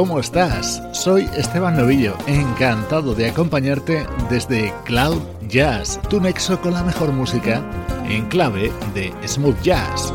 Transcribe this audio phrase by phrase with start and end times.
[0.00, 0.82] ¿Cómo estás?
[0.92, 7.62] Soy Esteban Novillo, encantado de acompañarte desde Cloud Jazz, tu nexo con la mejor música
[8.08, 10.14] en clave de smooth jazz.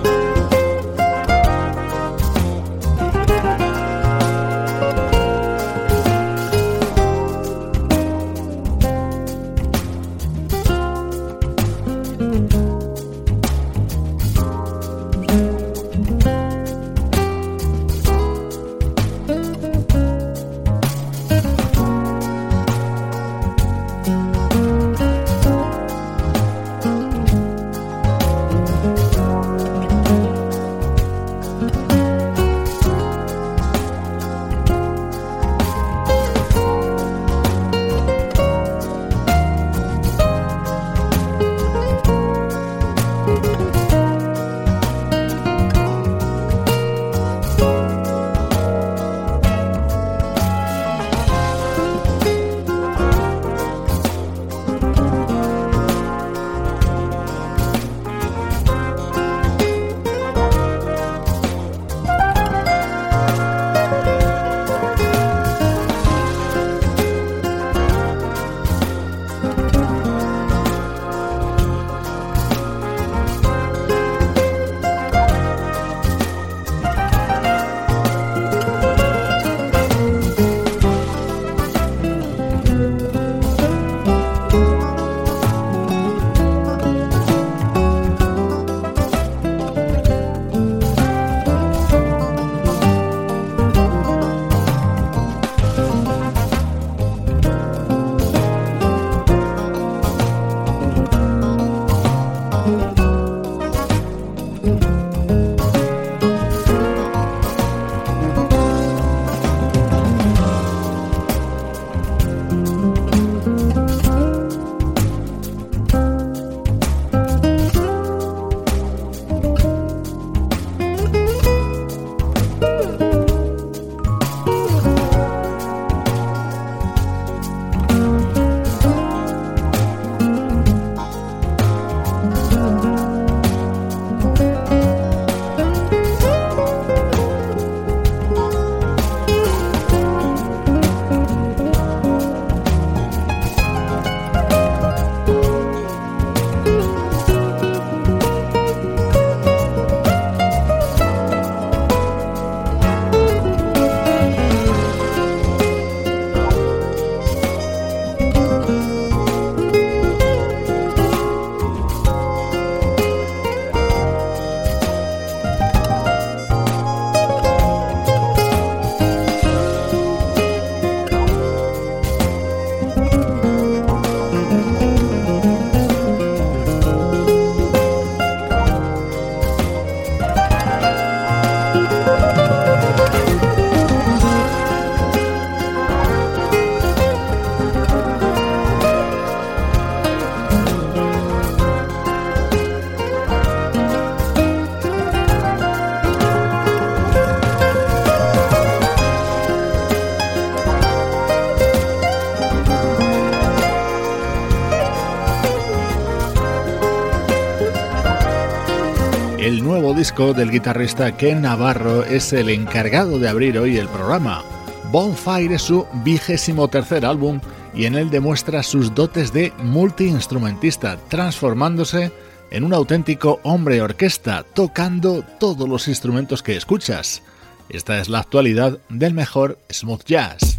[209.82, 214.42] Nuevo disco del guitarrista Ken Navarro es el encargado de abrir hoy el programa.
[214.90, 217.42] Bonfire es su vigésimo tercer álbum
[217.74, 222.14] y en él demuestra sus dotes de multiinstrumentista, transformándose
[222.52, 227.22] en un auténtico hombre orquesta, tocando todos los instrumentos que escuchas.
[227.68, 230.55] Esta es la actualidad del mejor smooth jazz.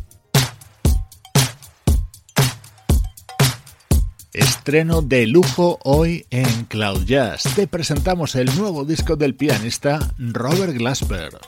[4.67, 7.45] Estreno de lujo hoy en Cloud Jazz.
[7.55, 11.39] Te presentamos el nuevo disco del pianista Robert Glasper.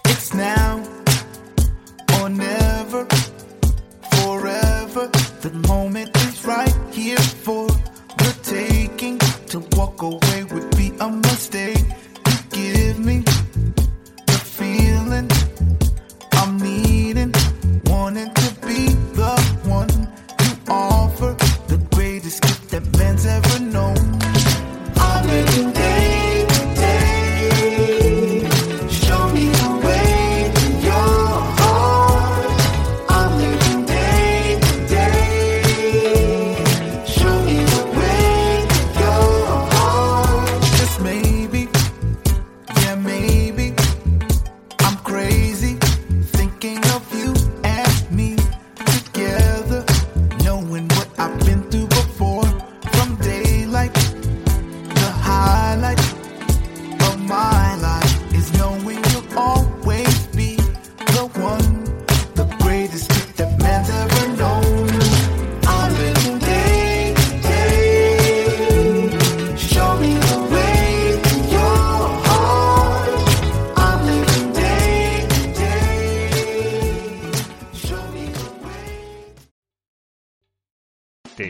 [5.40, 7.66] The moment is right here for.
[9.48, 11.97] To walk away would be a mistake.